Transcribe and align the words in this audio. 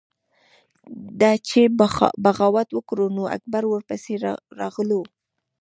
ده 1.19 1.31
چې 1.47 1.59
بغاوت 2.23 2.69
وکړو 2.73 3.05
نو 3.15 3.23
اکبر 3.35 3.63
ورپسې 3.67 4.13
راغلو۔ 4.59 5.01